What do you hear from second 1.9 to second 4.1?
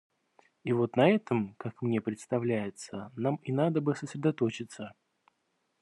представляется, нам и надо бы